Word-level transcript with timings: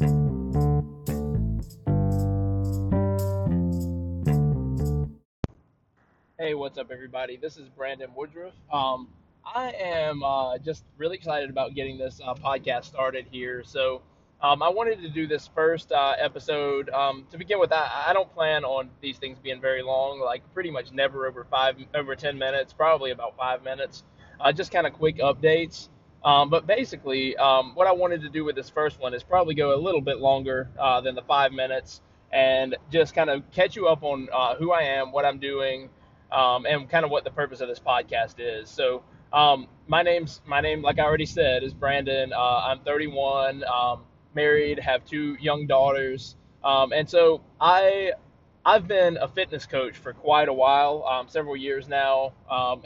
Hey, 0.00 0.06
what's 6.54 6.78
up, 6.78 6.90
everybody? 6.90 7.36
This 7.36 7.58
is 7.58 7.68
Brandon 7.68 8.08
Woodruff. 8.16 8.54
Um, 8.72 9.08
I 9.44 9.72
am 9.72 10.22
uh, 10.22 10.56
just 10.56 10.84
really 10.96 11.16
excited 11.18 11.50
about 11.50 11.74
getting 11.74 11.98
this 11.98 12.18
uh, 12.24 12.32
podcast 12.32 12.86
started 12.86 13.26
here. 13.30 13.62
So, 13.62 14.00
um, 14.40 14.62
I 14.62 14.70
wanted 14.70 15.02
to 15.02 15.10
do 15.10 15.26
this 15.26 15.50
first 15.54 15.92
uh, 15.92 16.14
episode. 16.18 16.88
Um, 16.88 17.26
to 17.30 17.36
begin 17.36 17.60
with, 17.60 17.70
I, 17.70 18.06
I 18.08 18.14
don't 18.14 18.32
plan 18.34 18.64
on 18.64 18.88
these 19.02 19.18
things 19.18 19.38
being 19.38 19.60
very 19.60 19.82
long, 19.82 20.18
like 20.18 20.40
pretty 20.54 20.70
much 20.70 20.92
never 20.92 21.26
over 21.26 21.44
five, 21.44 21.76
over 21.94 22.16
10 22.16 22.38
minutes, 22.38 22.72
probably 22.72 23.10
about 23.10 23.36
five 23.36 23.62
minutes. 23.62 24.04
Uh, 24.40 24.50
just 24.50 24.72
kind 24.72 24.86
of 24.86 24.94
quick 24.94 25.18
updates. 25.18 25.90
Um, 26.24 26.50
but 26.50 26.66
basically, 26.66 27.36
um, 27.36 27.74
what 27.74 27.86
I 27.86 27.92
wanted 27.92 28.22
to 28.22 28.28
do 28.28 28.44
with 28.44 28.54
this 28.54 28.68
first 28.68 29.00
one 29.00 29.14
is 29.14 29.22
probably 29.22 29.54
go 29.54 29.74
a 29.74 29.80
little 29.80 30.02
bit 30.02 30.18
longer 30.18 30.68
uh, 30.78 31.00
than 31.00 31.14
the 31.14 31.22
five 31.22 31.52
minutes 31.52 32.02
and 32.32 32.76
just 32.92 33.14
kind 33.14 33.30
of 33.30 33.50
catch 33.52 33.74
you 33.74 33.88
up 33.88 34.02
on 34.02 34.28
uh, 34.32 34.54
who 34.56 34.70
I 34.70 34.82
am, 34.82 35.12
what 35.12 35.24
I'm 35.24 35.38
doing, 35.38 35.88
um, 36.30 36.66
and 36.66 36.88
kind 36.88 37.04
of 37.04 37.10
what 37.10 37.24
the 37.24 37.30
purpose 37.30 37.60
of 37.60 37.68
this 37.68 37.80
podcast 37.80 38.34
is. 38.38 38.68
So, 38.68 39.02
um, 39.32 39.66
my 39.88 40.02
name's 40.02 40.40
my 40.46 40.60
name, 40.60 40.82
like 40.82 40.98
I 40.98 41.04
already 41.04 41.26
said, 41.26 41.62
is 41.62 41.72
Brandon. 41.72 42.32
Uh, 42.32 42.38
I'm 42.38 42.80
31, 42.80 43.64
um, 43.64 44.02
married, 44.34 44.78
have 44.78 45.04
two 45.06 45.36
young 45.40 45.66
daughters, 45.66 46.36
um, 46.62 46.92
and 46.92 47.08
so 47.08 47.40
I 47.60 48.12
I've 48.64 48.86
been 48.86 49.16
a 49.16 49.26
fitness 49.26 49.66
coach 49.66 49.96
for 49.96 50.12
quite 50.12 50.48
a 50.48 50.52
while, 50.52 51.26
several 51.28 51.56
years 51.56 51.88
now, 51.88 52.32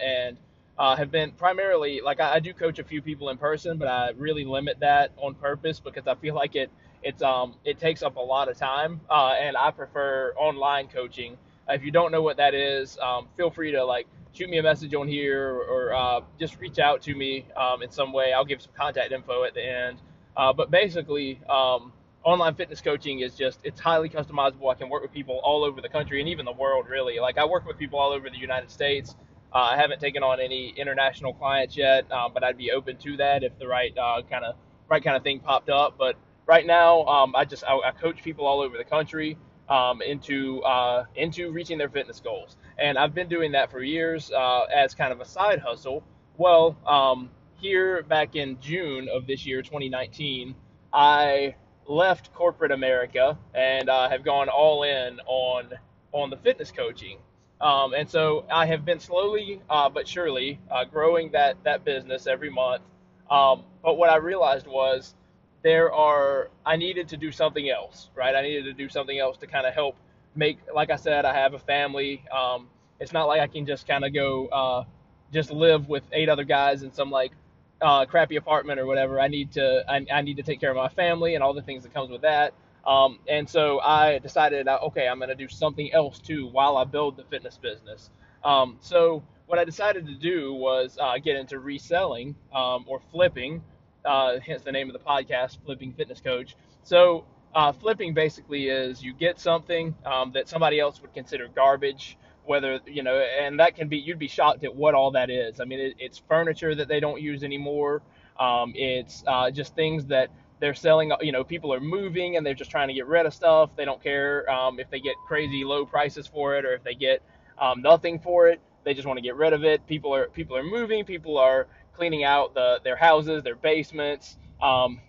and 0.01 0.39
uh, 0.79 0.97
have 0.97 1.11
been 1.11 1.31
primarily 1.33 2.01
like 2.05 2.21
I, 2.21 2.35
I, 2.35 2.41
do 2.41 2.53
coach 2.53 2.79
a 2.79 2.85
few 2.85 3.01
people 3.01 3.29
in 3.29 3.39
person, 3.39 3.79
but 3.79 3.89
I 3.89 4.11
really 4.17 4.45
limit 4.45 4.81
that 4.81 5.13
on 5.17 5.35
purpose 5.35 5.79
because 5.81 6.07
I 6.07 6.15
feel 6.17 6.35
like 6.35 6.57
it 6.57 6.71
it's 7.03 7.23
um 7.23 7.55
it 7.65 7.79
takes 7.79 8.03
up 8.03 8.17
a 8.17 8.21
lot 8.21 8.49
of 8.49 8.57
time, 8.57 9.01
uh, 9.11 9.35
and 9.41 9.57
I 9.57 9.71
prefer 9.71 10.35
online 10.37 10.89
coaching. 10.89 11.37
If 11.69 11.85
you 11.85 11.91
don't 11.91 12.13
know 12.13 12.23
what 12.23 12.37
that 12.39 12.55
is, 12.55 12.99
um, 12.99 13.29
feel 13.37 13.51
free 13.51 13.73
to 13.73 13.85
like 13.85 14.07
shoot 14.33 14.51
me 14.51 14.59
a 14.59 14.63
message 14.63 14.95
on 14.95 15.07
here 15.07 15.51
or, 15.51 15.65
or 15.65 15.95
uh, 15.95 16.21
just 16.39 16.59
reach 16.59 16.79
out 16.79 17.03
to 17.03 17.15
me 17.15 17.47
um, 17.57 17.83
in 17.83 17.91
some 17.91 18.13
way. 18.13 18.33
I'll 18.33 18.45
give 18.45 18.61
some 18.61 18.73
contact 18.77 19.13
info 19.13 19.45
at 19.45 19.55
the 19.55 19.65
end. 19.65 19.99
Uh, 20.37 20.53
but 20.53 20.71
basically, 20.71 21.41
um, 21.49 21.93
online 22.25 22.55
fitness 22.55 22.81
coaching 22.81 23.21
is 23.21 23.35
just 23.35 23.61
it's 23.63 23.79
highly 23.79 24.09
customizable. 24.09 24.71
I 24.71 24.75
can 24.75 24.89
work 24.89 25.03
with 25.03 25.13
people 25.13 25.41
all 25.45 25.63
over 25.63 25.81
the 25.81 25.89
country 25.89 26.21
and 26.21 26.29
even 26.29 26.45
the 26.45 26.53
world, 26.53 26.87
really. 26.89 27.21
Like 27.21 27.39
I 27.39 27.45
work 27.45 27.67
with 27.67 27.79
people 27.79 27.99
all 27.99 28.11
over 28.11 28.29
the 28.29 28.39
United 28.39 28.71
States. 28.71 29.15
Uh, 29.55 29.59
I 29.59 29.77
haven't 29.77 30.01
taken 30.01 30.25
on 30.25 30.41
any 30.41 30.71
international 30.77 31.33
clients 31.33 31.77
yet, 31.77 32.11
um, 32.11 32.33
but 32.35 32.43
I'd 32.43 32.59
be 32.59 32.73
open 32.73 32.97
to 32.99 33.17
that 33.19 33.45
if 33.45 33.57
the 33.59 33.69
right 33.69 33.97
uh, 33.97 34.23
kind 34.29 34.45
of 34.45 34.57
right 34.89 35.03
kind 35.03 35.17
of 35.17 35.23
thing 35.23 35.39
popped 35.39 35.71
up. 35.71 35.95
But 35.97 36.17
right 36.47 36.67
now, 36.67 37.05
um, 37.05 37.37
I 37.37 37.45
just 37.45 37.63
I, 37.65 37.79
I 37.79 37.93
coach 37.93 38.23
people 38.23 38.47
all 38.47 38.61
over 38.61 38.77
the 38.77 38.85
country 38.85 39.39
um, 39.69 40.03
into 40.03 40.61
uh, 40.63 41.05
into 41.15 41.53
reaching 41.53 41.79
their 41.79 41.89
fitness 41.89 42.21
goals. 42.21 42.57
And 42.79 42.99
I've 42.99 43.15
been 43.15 43.29
doing 43.29 43.53
that 43.53 43.71
for 43.71 43.81
years 43.81 44.33
uh, 44.33 44.65
as 44.75 44.95
kind 44.95 45.13
of 45.13 45.21
a 45.21 45.25
side 45.25 45.61
hustle. 45.61 46.03
Well, 46.37 46.77
um, 46.85 47.31
here 47.61 48.03
back 48.03 48.35
in 48.35 48.59
June 48.61 49.09
of 49.09 49.27
this 49.29 49.47
year, 49.47 49.63
2019, 49.63 50.57
I 50.93 51.55
left 51.87 52.33
corporate 52.35 52.73
America 52.73 53.39
and 53.55 53.89
uh, 53.89 54.09
have 54.09 54.25
gone 54.25 54.49
all 54.49 54.83
in 54.83 55.21
on 55.27 55.71
on 56.13 56.31
the 56.31 56.37
fitness 56.39 56.73
coaching. 56.73 57.19
Um, 57.65 57.95
and 57.95 58.09
so 58.09 58.45
I 58.53 58.67
have 58.67 58.85
been 58.85 59.01
slowly 59.01 59.63
uh, 59.71 59.89
but 59.89 60.07
surely 60.07 60.61
uh, 60.71 60.85
growing 60.85 61.33
that 61.33 61.57
that 61.65 61.85
business 61.85 62.27
every 62.27 62.51
month. 62.51 62.83
Um, 63.31 63.65
but 63.83 63.97
what 63.97 64.11
I 64.11 64.17
realized 64.17 64.67
was 64.67 65.15
there 65.63 65.93
are 65.93 66.51
I 66.67 66.77
needed 66.77 67.09
to 67.09 67.17
do 67.17 67.33
something 67.33 67.71
else, 67.71 68.11
right? 68.15 68.37
I 68.37 68.43
needed 68.43 68.65
to 68.67 68.75
do 68.75 68.91
something 68.91 69.19
else 69.19 69.39
to 69.39 69.47
kind 69.47 69.67
of 69.67 69.73
help 69.75 69.97
make. 70.37 70.59
Like 70.75 70.91
I 70.91 70.97
said, 70.97 71.25
I 71.25 71.35
have 71.35 71.55
a 71.55 71.59
family. 71.59 72.23
Um, 72.31 72.69
it's 73.01 73.15
not 73.15 73.29
like 73.29 73.41
I 73.41 73.47
can 73.47 73.67
just 73.67 73.89
kind 73.89 74.05
of 74.05 74.13
go 74.13 74.47
uh, 74.49 74.85
just 75.33 75.51
live 75.51 75.89
with 75.89 76.05
eight 76.13 76.29
other 76.29 76.45
guys 76.45 76.83
in 76.83 76.93
some 76.93 77.11
like 77.11 77.33
uh, 77.81 78.05
crappy 78.05 78.37
apartment 78.37 78.79
or 78.79 78.85
whatever. 78.85 79.19
I 79.19 79.29
need 79.29 79.53
to 79.53 79.85
I, 79.89 80.05
I 80.13 80.21
need 80.21 80.37
to 80.37 80.43
take 80.43 80.61
care 80.61 80.71
of 80.71 80.77
my 80.77 80.91
family 80.91 81.35
and 81.35 81.43
all 81.43 81.55
the 81.55 81.63
things 81.63 81.83
that 81.85 81.95
comes 81.95 82.11
with 82.11 82.23
that. 82.23 82.53
Um, 82.87 83.19
and 83.29 83.49
so 83.49 83.81
I 83.81 84.19
decided, 84.19 84.69
okay, 84.69 85.09
I'm 85.09 85.19
going 85.19 85.31
to 85.31 85.35
do 85.35 85.49
something 85.49 85.93
else 85.93 86.19
too 86.19 86.49
while 86.49 86.77
I 86.77 86.85
build 86.85 87.17
the 87.17 87.25
fitness 87.25 87.57
business. 87.57 88.11
Um, 88.45 88.77
so 88.81 89.23
what 89.47 89.59
I 89.59 89.65
decided 89.65 90.07
to 90.07 90.15
do 90.15 90.53
was 90.53 90.99
uh, 91.01 91.19
get 91.19 91.37
into 91.37 91.59
reselling 91.59 92.35
um, 92.55 92.85
or 92.87 93.01
flipping 93.11 93.63
uh, 94.05 94.39
hence 94.45 94.63
the 94.63 94.73
name 94.73 94.89
of 94.89 94.93
the 94.93 94.99
podcast, 94.99 95.59
Flipping 95.65 95.93
Fitness 95.93 96.21
Coach. 96.21 96.57
So, 96.83 97.25
uh, 97.55 97.73
flipping 97.73 98.15
basically 98.15 98.69
is 98.69 99.03
you 99.03 99.15
get 99.15 99.39
something 99.39 99.95
um, 100.05 100.33
that 100.33 100.49
somebody 100.49 100.81
else 100.81 101.01
would 101.01 101.15
consider 101.15 101.49
garbage, 101.49 102.19
whether, 102.45 102.81
you 102.87 103.03
know, 103.03 103.17
and 103.19 103.61
that 103.61 103.77
can 103.77 103.89
be, 103.89 103.97
you'd 103.97 104.19
be 104.19 104.29
shocked 104.29 104.65
at 104.65 104.75
what 104.75 104.95
all 104.95 105.13
that 105.13 105.31
is. 105.31 105.61
I 105.61 105.65
mean, 105.65 105.81
it, 105.81 105.95
it's 105.99 106.19
furniture 106.19 106.75
that 106.75 106.89
they 106.89 107.01
don't 107.01 107.21
use 107.21 107.45
anymore. 107.45 108.03
Um, 108.39 108.73
it's 108.75 109.23
uh, 109.27 109.51
just 109.51 109.75
things 109.77 110.07
that 110.07 110.31
they're 110.61 110.75
selling, 110.75 111.13
you 111.21 111.33
know, 111.33 111.45
people 111.45 111.73
are 111.73 111.81
moving 111.81 112.37
and 112.37 112.47
they're 112.47 112.55
just 112.55 112.71
trying 112.71 112.89
to 112.89 112.95
get 112.95 113.07
rid 113.07 113.27
of 113.27 113.35
stuff. 113.35 113.71
They 113.77 113.85
don't 113.85 114.03
care 114.03 114.49
um, 114.51 114.79
if 114.79 114.89
they 114.91 115.01
get 115.01 115.15
crazy 115.27 115.65
low 115.65 115.85
prices 115.85 116.27
for 116.27 116.57
it 116.57 116.65
or 116.65 116.75
if 116.75 116.85
they 116.85 116.95
get 116.95 117.23
um, 117.59 117.83
nothing 117.83 118.19
for 118.19 118.49
it. 118.49 118.61
They 118.85 118.95
just 118.95 119.07
want 119.07 119.17
to 119.19 119.23
get 119.23 119.37
rid 119.37 119.53
of 119.53 119.65
it. 119.65 119.87
People 119.87 120.15
are 120.15 120.29
people 120.29 120.57
are 120.57 120.63
moving. 120.63 121.05
People 121.05 121.39
are 121.39 121.67
cleaning 121.95 122.25
out 122.25 122.55
the 122.55 122.81
their 122.85 122.97
houses, 122.97 123.43
their 123.43 123.57
basements. 123.57 124.37
Um, 124.63 125.01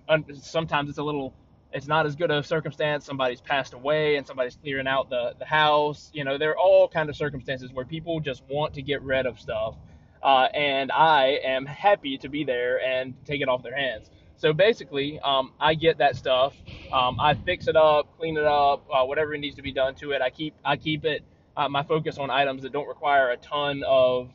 sometimes 0.41 0.89
it's 0.89 0.97
a 0.97 1.03
little, 1.03 1.33
it's 1.71 1.87
not 1.87 2.05
as 2.05 2.15
good 2.15 2.31
a 2.31 2.43
circumstance. 2.43 3.05
Somebody's 3.05 3.41
passed 3.41 3.73
away 3.73 4.15
and 4.15 4.25
somebody's 4.25 4.55
clearing 4.55 4.87
out 4.87 5.09
the 5.09 5.33
the 5.39 5.45
house. 5.45 6.09
You 6.13 6.23
know, 6.23 6.37
there 6.37 6.51
are 6.51 6.57
all 6.57 6.87
kind 6.87 7.09
of 7.09 7.15
circumstances 7.15 7.71
where 7.73 7.85
people 7.85 8.19
just 8.19 8.43
want 8.49 8.73
to 8.75 8.81
get 8.81 9.01
rid 9.01 9.25
of 9.25 9.39
stuff, 9.39 9.75
uh, 10.23 10.47
and 10.53 10.91
I 10.91 11.39
am 11.43 11.65
happy 11.65 12.17
to 12.19 12.29
be 12.29 12.43
there 12.43 12.81
and 12.81 13.13
take 13.25 13.41
it 13.41 13.49
off 13.49 13.61
their 13.63 13.75
hands. 13.75 14.09
So 14.37 14.53
basically, 14.53 15.19
um, 15.21 15.53
I 15.59 15.73
get 15.75 15.97
that 15.99 16.15
stuff. 16.15 16.53
Um, 16.91 17.19
I 17.19 17.33
fix 17.33 17.67
it 17.67 17.75
up, 17.75 18.17
clean 18.17 18.37
it 18.37 18.45
up, 18.45 18.85
uh, 18.93 19.05
whatever 19.05 19.35
needs 19.37 19.55
to 19.55 19.61
be 19.61 19.71
done 19.71 19.95
to 19.95 20.11
it. 20.11 20.21
I 20.21 20.29
keep 20.29 20.53
I 20.63 20.77
keep 20.77 21.05
it 21.05 21.23
uh, 21.57 21.69
my 21.69 21.83
focus 21.83 22.17
on 22.17 22.29
items 22.29 22.63
that 22.63 22.71
don't 22.71 22.87
require 22.87 23.31
a 23.31 23.37
ton 23.37 23.83
of 23.87 24.29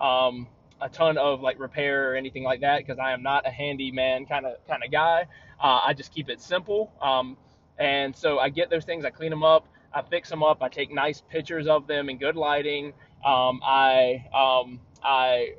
um, 0.00 0.46
a 0.80 0.88
ton 0.88 1.18
of 1.18 1.40
like 1.40 1.58
repair 1.58 2.12
or 2.12 2.16
anything 2.16 2.44
like 2.44 2.60
that 2.60 2.78
because 2.78 2.98
I 2.98 3.12
am 3.12 3.22
not 3.22 3.46
a 3.46 3.50
handyman 3.50 4.26
kind 4.26 4.46
of 4.46 4.56
kind 4.68 4.84
of 4.84 4.90
guy. 4.90 5.26
Uh, 5.62 5.80
I 5.84 5.94
just 5.94 6.12
keep 6.12 6.28
it 6.28 6.40
simple. 6.40 6.92
Um, 7.00 7.36
and 7.78 8.14
so 8.14 8.38
I 8.38 8.48
get 8.50 8.70
those 8.70 8.84
things, 8.84 9.04
I 9.04 9.10
clean 9.10 9.30
them 9.30 9.42
up, 9.42 9.68
I 9.92 10.02
fix 10.02 10.28
them 10.30 10.42
up, 10.42 10.62
I 10.62 10.68
take 10.68 10.92
nice 10.92 11.22
pictures 11.28 11.66
of 11.66 11.86
them 11.86 12.08
in 12.08 12.18
good 12.18 12.36
lighting. 12.36 12.92
Um, 13.24 13.60
I 13.64 14.24
um, 14.34 14.80
I 15.02 15.54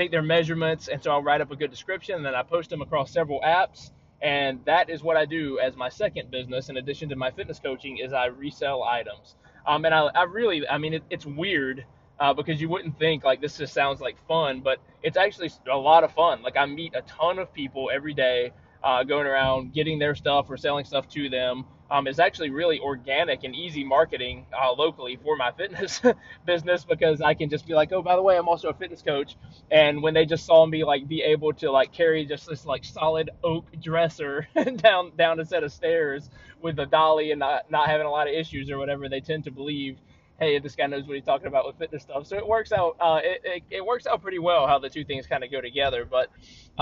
take 0.00 0.10
their 0.10 0.22
measurements, 0.22 0.88
and 0.88 1.02
so 1.02 1.10
I'll 1.10 1.22
write 1.22 1.42
up 1.42 1.50
a 1.50 1.56
good 1.56 1.70
description, 1.70 2.16
and 2.16 2.24
then 2.24 2.34
I 2.34 2.42
post 2.42 2.70
them 2.70 2.80
across 2.80 3.12
several 3.12 3.40
apps. 3.42 3.90
And 4.22 4.60
that 4.64 4.88
is 4.88 5.02
what 5.02 5.16
I 5.16 5.26
do 5.26 5.58
as 5.58 5.76
my 5.76 5.88
second 5.90 6.30
business, 6.30 6.68
in 6.70 6.76
addition 6.78 7.08
to 7.10 7.16
my 7.16 7.30
fitness 7.30 7.58
coaching, 7.58 7.98
is 7.98 8.12
I 8.12 8.26
resell 8.26 8.82
items. 8.82 9.36
Um, 9.66 9.84
and 9.84 9.94
I, 9.94 10.06
I 10.14 10.22
really, 10.24 10.66
I 10.66 10.78
mean, 10.78 10.94
it, 10.94 11.02
it's 11.10 11.26
weird 11.26 11.84
uh, 12.18 12.32
because 12.32 12.60
you 12.60 12.68
wouldn't 12.68 12.98
think 12.98 13.24
like 13.24 13.40
this 13.40 13.58
just 13.58 13.74
sounds 13.74 14.00
like 14.00 14.16
fun, 14.26 14.60
but 14.60 14.78
it's 15.02 15.16
actually 15.16 15.50
a 15.70 15.76
lot 15.76 16.02
of 16.04 16.12
fun. 16.12 16.42
Like 16.42 16.56
I 16.56 16.66
meet 16.66 16.94
a 16.94 17.02
ton 17.02 17.38
of 17.38 17.52
people 17.52 17.90
every 17.92 18.14
day, 18.14 18.52
uh, 18.82 19.04
going 19.04 19.26
around 19.26 19.72
getting 19.72 19.98
their 19.98 20.14
stuff 20.14 20.46
or 20.48 20.56
selling 20.56 20.84
stuff 20.84 21.08
to 21.10 21.28
them. 21.28 21.64
Um, 21.90 22.06
it's 22.06 22.20
actually 22.20 22.50
really 22.50 22.78
organic 22.78 23.42
and 23.42 23.54
easy 23.54 23.82
marketing 23.82 24.46
uh, 24.56 24.72
locally 24.72 25.18
for 25.22 25.36
my 25.36 25.50
fitness 25.56 26.00
business 26.46 26.84
because 26.84 27.20
I 27.20 27.34
can 27.34 27.50
just 27.50 27.66
be 27.66 27.74
like, 27.74 27.92
oh, 27.92 28.00
by 28.00 28.14
the 28.14 28.22
way, 28.22 28.36
I'm 28.36 28.48
also 28.48 28.68
a 28.68 28.74
fitness 28.74 29.02
coach. 29.02 29.36
And 29.72 30.00
when 30.02 30.14
they 30.14 30.24
just 30.24 30.46
saw 30.46 30.64
me 30.66 30.84
like 30.84 31.08
be 31.08 31.22
able 31.22 31.52
to 31.54 31.70
like 31.70 31.92
carry 31.92 32.24
just 32.24 32.48
this 32.48 32.64
like 32.64 32.84
solid 32.84 33.30
oak 33.42 33.66
dresser 33.80 34.46
down 34.76 35.12
down 35.16 35.40
a 35.40 35.44
set 35.44 35.64
of 35.64 35.72
stairs 35.72 36.30
with 36.62 36.78
a 36.78 36.86
dolly 36.86 37.32
and 37.32 37.40
not 37.40 37.70
not 37.70 37.88
having 37.88 38.06
a 38.06 38.10
lot 38.10 38.28
of 38.28 38.34
issues 38.34 38.70
or 38.70 38.78
whatever, 38.78 39.08
they 39.08 39.20
tend 39.20 39.44
to 39.44 39.50
believe 39.50 39.98
hey, 40.40 40.58
this 40.58 40.74
guy 40.74 40.86
knows 40.86 41.06
what 41.06 41.14
he's 41.14 41.24
talking 41.24 41.46
about 41.46 41.66
with 41.66 41.76
fitness 41.76 42.02
stuff. 42.02 42.26
So 42.26 42.36
it 42.36 42.46
works 42.46 42.72
out. 42.72 42.96
Uh, 42.98 43.20
it, 43.22 43.42
it, 43.44 43.62
it, 43.70 43.84
works 43.84 44.06
out 44.06 44.22
pretty 44.22 44.38
well 44.38 44.66
how 44.66 44.78
the 44.78 44.88
two 44.88 45.04
things 45.04 45.26
kind 45.26 45.44
of 45.44 45.52
go 45.52 45.60
together. 45.60 46.06
But 46.06 46.30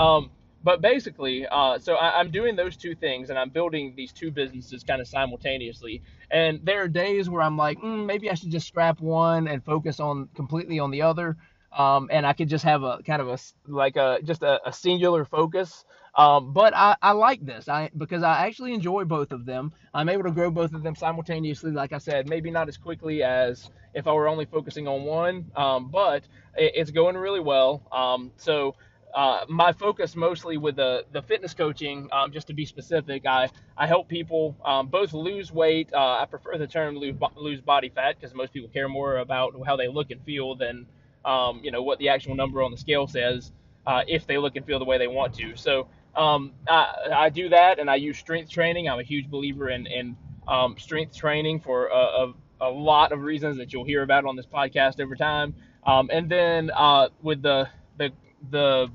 um, 0.01 0.31
but 0.63 0.81
basically, 0.81 1.47
uh, 1.47 1.79
so 1.79 1.95
I, 1.95 2.19
am 2.19 2.31
doing 2.31 2.55
those 2.55 2.75
two 2.75 2.95
things, 2.95 3.29
and 3.29 3.39
I'm 3.39 3.49
building 3.49 3.93
these 3.95 4.11
two 4.11 4.31
businesses 4.31 4.83
kind 4.83 4.99
of 5.01 5.07
simultaneously. 5.07 6.01
And 6.31 6.59
there 6.63 6.81
are 6.83 6.87
days 6.87 7.29
where 7.29 7.41
I'm 7.41 7.57
like, 7.57 7.79
mm, 7.79 8.05
maybe 8.05 8.29
I 8.29 8.33
should 8.33 8.51
just 8.51 8.67
scrap 8.67 8.99
one 8.99 9.47
and 9.47 9.63
focus 9.63 9.99
on 9.99 10.27
completely 10.35 10.79
on 10.79 10.91
the 10.91 11.01
other. 11.01 11.37
Um, 11.71 12.09
and 12.11 12.25
I 12.25 12.33
could 12.33 12.49
just 12.49 12.65
have 12.65 12.83
a 12.83 12.99
kind 13.05 13.21
of 13.21 13.29
a 13.29 13.37
like 13.67 13.95
a 13.95 14.19
just 14.23 14.41
a, 14.43 14.59
a 14.67 14.73
singular 14.73 15.23
focus. 15.23 15.85
Um, 16.15 16.51
but 16.51 16.75
I, 16.75 16.95
I 17.01 17.11
like 17.11 17.45
this 17.45 17.69
I 17.69 17.91
because 17.95 18.23
I 18.23 18.47
actually 18.47 18.73
enjoy 18.73 19.05
both 19.05 19.31
of 19.31 19.45
them. 19.45 19.71
I'm 19.93 20.09
able 20.09 20.23
to 20.23 20.31
grow 20.31 20.49
both 20.49 20.73
of 20.73 20.81
them 20.81 20.95
simultaneously. 20.95 21.71
Like 21.71 21.93
I 21.93 21.99
said, 21.99 22.27
maybe 22.27 22.49
not 22.49 22.67
as 22.67 22.77
quickly 22.77 23.21
as 23.21 23.69
if 23.93 24.07
I 24.07 24.11
were 24.13 24.27
only 24.27 24.45
focusing 24.45 24.87
on 24.87 25.03
one, 25.03 25.51
um, 25.55 25.89
but 25.89 26.23
it, 26.57 26.73
it's 26.75 26.91
going 26.91 27.15
really 27.15 27.39
well. 27.39 27.83
Um, 27.91 28.31
so 28.37 28.75
uh, 29.13 29.45
my 29.47 29.73
focus 29.73 30.15
mostly 30.15 30.57
with 30.57 30.75
the, 30.75 31.05
the 31.11 31.21
fitness 31.21 31.53
coaching, 31.53 32.07
um, 32.11 32.31
just 32.31 32.47
to 32.47 32.53
be 32.53 32.65
specific, 32.65 33.25
I, 33.25 33.49
I 33.77 33.87
help 33.87 34.07
people 34.07 34.55
um, 34.63 34.87
both 34.87 35.13
lose 35.13 35.51
weight. 35.51 35.91
Uh, 35.93 36.19
I 36.19 36.25
prefer 36.25 36.57
the 36.57 36.67
term 36.67 36.95
lose, 36.97 37.15
lose 37.35 37.61
body 37.61 37.89
fat 37.89 38.15
because 38.19 38.35
most 38.35 38.53
people 38.53 38.69
care 38.69 38.87
more 38.87 39.17
about 39.17 39.55
how 39.65 39.75
they 39.75 39.87
look 39.87 40.11
and 40.11 40.21
feel 40.23 40.55
than 40.55 40.85
um, 41.25 41.59
you 41.63 41.71
know 41.71 41.83
what 41.83 41.99
the 41.99 42.09
actual 42.09 42.35
number 42.35 42.63
on 42.63 42.71
the 42.71 42.77
scale 42.77 43.05
says 43.05 43.51
uh, 43.85 44.03
if 44.07 44.27
they 44.27 44.37
look 44.37 44.55
and 44.55 44.65
feel 44.65 44.79
the 44.79 44.85
way 44.85 44.97
they 44.97 45.07
want 45.07 45.33
to. 45.35 45.55
So 45.55 45.87
um, 46.15 46.53
I, 46.67 47.09
I, 47.13 47.29
do 47.29 47.49
that, 47.49 47.79
and 47.79 47.89
I 47.89 47.95
use 47.95 48.17
strength 48.17 48.51
training. 48.51 48.87
I'm 48.89 48.99
a 48.99 49.03
huge 49.03 49.29
believer 49.29 49.69
in, 49.69 49.87
in 49.87 50.15
um, 50.47 50.75
strength 50.77 51.15
training 51.15 51.59
for 51.61 51.87
a, 51.87 51.95
a, 51.95 52.33
a, 52.61 52.69
lot 52.69 53.11
of 53.11 53.21
reasons 53.21 53.57
that 53.57 53.73
you'll 53.73 53.85
hear 53.85 54.03
about 54.03 54.25
on 54.25 54.35
this 54.35 54.45
podcast 54.45 54.99
over 54.99 55.15
time. 55.15 55.55
Um, 55.85 56.09
and 56.11 56.29
then 56.29 56.71
uh, 56.75 57.09
with 57.21 57.41
the 57.41 57.69
the 57.97 58.11
the 58.51 58.91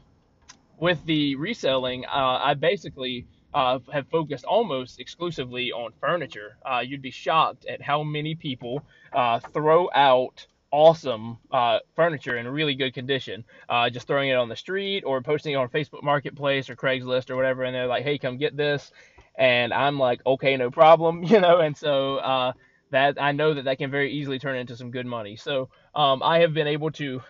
with 0.79 1.05
the 1.07 1.37
reselling, 1.37 2.05
uh, 2.07 2.39
I 2.43 2.55
basically 2.55 3.27
uh, 3.53 3.79
have 3.93 4.09
focused 4.09 4.45
almost 4.45 5.01
exclusively 5.01 5.73
on 5.73 5.93
furniture. 6.01 6.57
Uh, 6.65 6.81
you'd 6.81 7.03
be 7.03 7.11
shocked 7.11 7.67
at 7.67 7.81
how 7.81 8.03
many 8.03 8.35
people 8.35 8.83
uh, 9.13 9.39
throw 9.39 9.89
out 9.95 10.47
awesome 10.71 11.39
uh, 11.53 11.79
furniture 11.95 12.37
in 12.37 12.49
really 12.49 12.75
good 12.75 12.93
condition, 12.93 13.45
uh, 13.69 13.89
just 13.89 14.09
throwing 14.09 14.29
it 14.29 14.35
on 14.35 14.49
the 14.49 14.57
street 14.57 15.05
or 15.07 15.23
posting 15.23 15.53
it 15.53 15.57
on 15.57 15.69
Facebook 15.69 16.03
Marketplace 16.03 16.69
or 16.69 16.75
Craigslist 16.75 17.31
or 17.31 17.37
whatever, 17.37 17.63
and 17.63 17.75
they're 17.75 17.87
like, 17.87 18.03
"Hey, 18.03 18.19
come 18.19 18.39
get 18.39 18.57
this," 18.57 18.91
and 19.37 19.73
I'm 19.73 19.99
like, 20.01 20.21
"Okay, 20.27 20.57
no 20.57 20.71
problem," 20.71 21.23
you 21.25 21.41
know, 21.41 21.61
and 21.61 21.77
so 21.77 22.53
that 22.91 23.21
I 23.21 23.33
know 23.33 23.55
that 23.55 23.65
that 23.65 23.79
can 23.79 23.91
very 23.91 24.13
easily 24.13 24.39
turn 24.39 24.57
into 24.57 24.77
some 24.77 24.91
good 24.91 25.07
money. 25.07 25.37
So 25.37 25.69
um, 25.95 26.23
I 26.23 26.41
have 26.41 26.55
been 26.55 26.67
able 26.67 26.91
to 26.93 27.21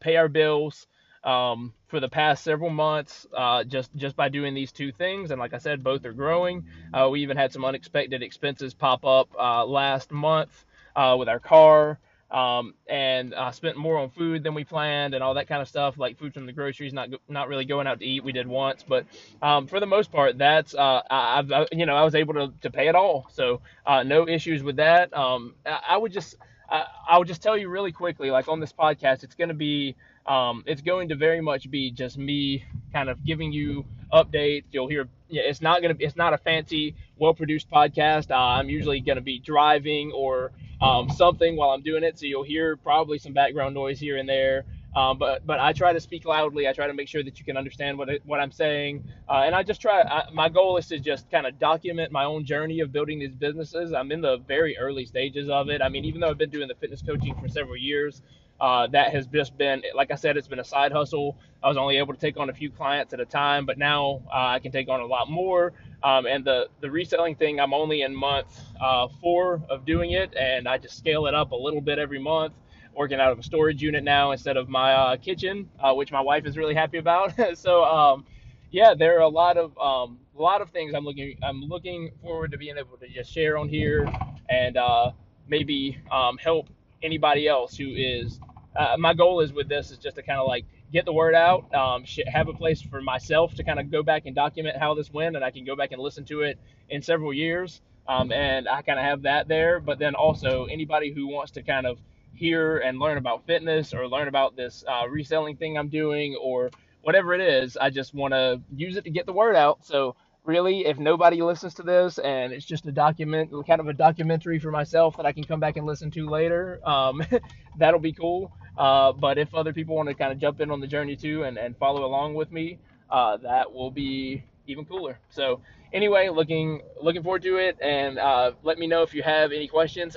pay 0.00 0.16
our 0.16 0.28
bills 0.28 0.86
um, 1.24 1.72
for 1.88 2.00
the 2.00 2.08
past 2.08 2.42
several 2.44 2.70
months 2.70 3.26
uh, 3.36 3.64
just 3.64 3.94
just 3.96 4.16
by 4.16 4.28
doing 4.28 4.54
these 4.54 4.72
two 4.72 4.92
things. 4.92 5.30
And 5.30 5.38
like 5.38 5.54
I 5.54 5.58
said, 5.58 5.84
both 5.84 6.04
are 6.04 6.12
growing. 6.12 6.64
Uh, 6.92 7.08
we 7.10 7.22
even 7.22 7.36
had 7.36 7.52
some 7.52 7.64
unexpected 7.64 8.22
expenses 8.22 8.74
pop 8.74 9.04
up 9.04 9.28
uh, 9.38 9.64
last 9.64 10.10
month 10.10 10.64
uh, 10.96 11.16
with 11.18 11.28
our 11.28 11.40
car. 11.40 11.98
Um, 12.30 12.72
and 12.88 13.34
uh, 13.34 13.50
spent 13.50 13.76
more 13.76 13.98
on 13.98 14.08
food 14.08 14.42
than 14.42 14.54
we 14.54 14.64
planned 14.64 15.12
and 15.12 15.22
all 15.22 15.34
that 15.34 15.48
kind 15.48 15.60
of 15.60 15.68
stuff, 15.68 15.98
like 15.98 16.18
food 16.18 16.32
from 16.32 16.46
the 16.46 16.52
groceries, 16.52 16.94
not 16.94 17.10
not 17.28 17.48
really 17.48 17.66
going 17.66 17.86
out 17.86 17.98
to 17.98 18.06
eat. 18.06 18.24
We 18.24 18.32
did 18.32 18.46
once, 18.48 18.82
but 18.82 19.04
um, 19.42 19.66
for 19.66 19.80
the 19.80 19.86
most 19.86 20.10
part, 20.10 20.38
that's 20.38 20.74
uh, 20.74 21.02
I, 21.10 21.44
I, 21.52 21.66
you 21.72 21.84
know 21.84 21.94
I 21.94 22.04
was 22.04 22.14
able 22.14 22.32
to, 22.32 22.50
to 22.62 22.70
pay 22.70 22.88
it 22.88 22.94
all, 22.94 23.26
so 23.30 23.60
uh, 23.84 24.02
no 24.02 24.26
issues 24.26 24.62
with 24.62 24.76
that. 24.76 25.14
Um, 25.14 25.56
I, 25.66 25.80
I 25.90 25.96
would 25.98 26.10
just 26.10 26.36
I, 26.72 26.86
I 27.10 27.18
would 27.18 27.28
just 27.28 27.42
tell 27.42 27.56
you 27.56 27.68
really 27.68 27.92
quickly, 27.92 28.30
like 28.30 28.48
on 28.48 28.58
this 28.58 28.72
podcast, 28.72 29.22
it's 29.22 29.34
going 29.34 29.48
to 29.48 29.54
be 29.54 29.94
um, 30.26 30.64
it's 30.66 30.80
going 30.80 31.10
to 31.10 31.16
very 31.16 31.40
much 31.40 31.70
be 31.70 31.90
just 31.90 32.16
me 32.16 32.64
kind 32.92 33.10
of 33.10 33.24
giving 33.24 33.52
you 33.52 33.84
updates. 34.12 34.64
You'll 34.72 34.88
hear, 34.88 35.08
yeah, 35.28 35.42
it's 35.42 35.60
not 35.60 35.82
going 35.82 35.96
to 35.96 36.02
it's 36.02 36.16
not 36.16 36.32
a 36.32 36.38
fancy, 36.38 36.94
well 37.18 37.34
produced 37.34 37.70
podcast. 37.70 38.30
Uh, 38.30 38.36
I'm 38.36 38.70
usually 38.70 39.00
going 39.00 39.16
to 39.16 39.22
be 39.22 39.38
driving 39.38 40.12
or 40.12 40.52
um, 40.80 41.10
something 41.10 41.56
while 41.56 41.70
I'm 41.70 41.82
doing 41.82 42.04
it. 42.04 42.18
So 42.18 42.26
you'll 42.26 42.42
hear 42.42 42.76
probably 42.76 43.18
some 43.18 43.34
background 43.34 43.74
noise 43.74 44.00
here 44.00 44.16
and 44.16 44.28
there. 44.28 44.64
Um, 44.94 45.18
but 45.18 45.46
but 45.46 45.60
I 45.60 45.72
try 45.72 45.92
to 45.92 46.00
speak 46.00 46.24
loudly. 46.24 46.68
I 46.68 46.72
try 46.72 46.86
to 46.86 46.94
make 46.94 47.08
sure 47.08 47.22
that 47.22 47.38
you 47.38 47.44
can 47.44 47.56
understand 47.56 47.98
what 47.98 48.10
what 48.24 48.40
I'm 48.40 48.52
saying, 48.52 49.04
uh, 49.28 49.42
and 49.46 49.54
I 49.54 49.62
just 49.62 49.80
try. 49.80 50.02
I, 50.02 50.24
my 50.32 50.48
goal 50.48 50.76
is 50.76 50.86
to 50.88 50.98
just 50.98 51.30
kind 51.30 51.46
of 51.46 51.58
document 51.58 52.12
my 52.12 52.24
own 52.24 52.44
journey 52.44 52.80
of 52.80 52.92
building 52.92 53.18
these 53.18 53.34
businesses. 53.34 53.92
I'm 53.94 54.12
in 54.12 54.20
the 54.20 54.38
very 54.38 54.76
early 54.78 55.06
stages 55.06 55.48
of 55.48 55.70
it. 55.70 55.82
I 55.82 55.88
mean, 55.88 56.04
even 56.04 56.20
though 56.20 56.30
I've 56.30 56.38
been 56.38 56.50
doing 56.50 56.68
the 56.68 56.74
fitness 56.74 57.02
coaching 57.02 57.34
for 57.40 57.48
several 57.48 57.76
years, 57.76 58.22
uh, 58.60 58.86
that 58.88 59.12
has 59.12 59.26
just 59.26 59.56
been, 59.58 59.82
like 59.94 60.10
I 60.10 60.14
said, 60.14 60.36
it's 60.36 60.48
been 60.48 60.60
a 60.60 60.64
side 60.64 60.92
hustle. 60.92 61.38
I 61.62 61.68
was 61.68 61.76
only 61.76 61.98
able 61.98 62.14
to 62.14 62.20
take 62.20 62.38
on 62.38 62.50
a 62.50 62.54
few 62.54 62.70
clients 62.70 63.12
at 63.12 63.20
a 63.20 63.24
time, 63.26 63.66
but 63.66 63.78
now 63.78 64.22
uh, 64.32 64.48
I 64.48 64.58
can 64.60 64.72
take 64.72 64.88
on 64.88 65.00
a 65.00 65.06
lot 65.06 65.30
more. 65.30 65.72
Um, 66.02 66.26
and 66.26 66.44
the 66.44 66.68
the 66.80 66.90
reselling 66.90 67.36
thing, 67.36 67.60
I'm 67.60 67.74
only 67.74 68.02
in 68.02 68.14
month 68.14 68.60
uh, 68.80 69.08
four 69.20 69.62
of 69.70 69.84
doing 69.84 70.12
it, 70.12 70.34
and 70.36 70.68
I 70.68 70.78
just 70.78 70.98
scale 70.98 71.26
it 71.26 71.34
up 71.34 71.52
a 71.52 71.56
little 71.56 71.80
bit 71.80 71.98
every 71.98 72.18
month. 72.20 72.54
Working 72.94 73.20
out 73.20 73.32
of 73.32 73.38
a 73.38 73.42
storage 73.42 73.82
unit 73.82 74.04
now 74.04 74.32
instead 74.32 74.56
of 74.56 74.68
my 74.68 74.92
uh, 74.92 75.16
kitchen, 75.16 75.68
uh, 75.80 75.94
which 75.94 76.12
my 76.12 76.20
wife 76.20 76.44
is 76.46 76.56
really 76.56 76.74
happy 76.74 76.98
about. 76.98 77.32
so 77.54 77.84
um, 77.84 78.24
yeah, 78.70 78.94
there 78.94 79.18
are 79.18 79.22
a 79.22 79.28
lot 79.28 79.56
of 79.56 79.76
um, 79.78 80.18
a 80.38 80.42
lot 80.42 80.60
of 80.60 80.70
things 80.70 80.94
I'm 80.94 81.04
looking 81.04 81.36
I'm 81.42 81.62
looking 81.62 82.10
forward 82.22 82.50
to 82.52 82.58
being 82.58 82.76
able 82.78 82.96
to 82.98 83.08
just 83.08 83.32
share 83.32 83.56
on 83.56 83.68
here 83.68 84.06
and 84.48 84.76
uh, 84.76 85.12
maybe 85.48 85.98
um, 86.10 86.38
help 86.38 86.68
anybody 87.02 87.48
else 87.48 87.76
who 87.76 87.94
is 87.94 88.38
uh, 88.76 88.96
my 88.98 89.14
goal 89.14 89.40
is 89.40 89.52
with 89.52 89.68
this 89.68 89.90
is 89.90 89.98
just 89.98 90.16
to 90.16 90.22
kind 90.22 90.40
of 90.40 90.46
like 90.46 90.64
get 90.92 91.04
the 91.04 91.12
word 91.12 91.34
out, 91.34 91.72
um, 91.74 92.04
have 92.26 92.48
a 92.48 92.52
place 92.52 92.82
for 92.82 93.00
myself 93.00 93.54
to 93.54 93.64
kind 93.64 93.80
of 93.80 93.90
go 93.90 94.02
back 94.02 94.26
and 94.26 94.34
document 94.34 94.76
how 94.76 94.94
this 94.94 95.10
went, 95.12 95.36
and 95.36 95.44
I 95.44 95.50
can 95.50 95.64
go 95.64 95.74
back 95.74 95.92
and 95.92 96.00
listen 96.00 96.24
to 96.26 96.42
it 96.42 96.58
in 96.90 97.02
several 97.02 97.32
years, 97.32 97.80
um, 98.06 98.30
and 98.30 98.68
I 98.68 98.82
kind 98.82 98.98
of 98.98 99.04
have 99.04 99.22
that 99.22 99.48
there. 99.48 99.80
But 99.80 99.98
then 99.98 100.14
also 100.14 100.66
anybody 100.66 101.12
who 101.12 101.26
wants 101.28 101.52
to 101.52 101.62
kind 101.62 101.86
of 101.86 101.98
hear 102.42 102.78
and 102.78 102.98
learn 102.98 103.18
about 103.18 103.46
fitness 103.46 103.94
or 103.94 104.08
learn 104.08 104.26
about 104.28 104.56
this 104.56 104.84
uh, 104.88 105.08
reselling 105.08 105.56
thing 105.56 105.78
I'm 105.78 105.88
doing 105.88 106.36
or 106.42 106.70
whatever 107.02 107.34
it 107.34 107.40
is, 107.40 107.76
I 107.76 107.90
just 107.90 108.14
want 108.14 108.34
to 108.34 108.60
use 108.74 108.96
it 108.96 109.04
to 109.04 109.10
get 109.10 109.26
the 109.26 109.32
word 109.32 109.54
out. 109.54 109.84
So 109.86 110.16
really, 110.44 110.86
if 110.86 110.98
nobody 110.98 111.40
listens 111.40 111.74
to 111.74 111.82
this 111.84 112.18
and 112.18 112.52
it's 112.52 112.66
just 112.66 112.84
a 112.86 112.92
document, 112.92 113.50
kind 113.66 113.80
of 113.80 113.86
a 113.86 113.92
documentary 113.92 114.58
for 114.58 114.72
myself 114.72 115.16
that 115.18 115.26
I 115.26 115.32
can 115.32 115.44
come 115.44 115.60
back 115.60 115.76
and 115.76 115.86
listen 115.86 116.10
to 116.12 116.28
later, 116.28 116.80
um, 116.84 117.22
that'll 117.78 118.00
be 118.00 118.12
cool. 118.12 118.52
Uh, 118.76 119.12
but 119.12 119.38
if 119.38 119.54
other 119.54 119.72
people 119.72 119.94
want 119.94 120.08
to 120.08 120.14
kind 120.14 120.32
of 120.32 120.38
jump 120.38 120.60
in 120.60 120.70
on 120.72 120.80
the 120.80 120.86
journey 120.88 121.14
too 121.14 121.44
and, 121.44 121.56
and 121.58 121.76
follow 121.76 122.04
along 122.04 122.34
with 122.34 122.50
me, 122.50 122.78
uh, 123.08 123.36
that 123.36 123.72
will 123.72 123.90
be 123.92 124.42
even 124.66 124.84
cooler. 124.84 125.18
So 125.30 125.60
anyway, 125.92 126.28
looking 126.28 126.82
looking 127.00 127.22
forward 127.22 127.42
to 127.42 127.56
it, 127.58 127.76
and 127.80 128.18
uh, 128.18 128.52
let 128.62 128.78
me 128.78 128.86
know 128.86 129.02
if 129.02 129.14
you 129.14 129.22
have 129.22 129.52
any 129.52 129.68
questions. 129.68 130.16